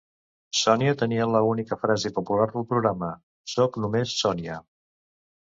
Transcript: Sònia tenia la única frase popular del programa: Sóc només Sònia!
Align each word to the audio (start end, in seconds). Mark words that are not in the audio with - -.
Sònia 0.59 0.93
tenia 1.01 1.27
la 1.33 1.41
única 1.49 1.77
frase 1.81 2.11
popular 2.15 2.47
del 2.55 2.65
programa: 2.73 3.11
Sóc 3.53 3.79
només 3.85 4.17
Sònia! 4.25 4.59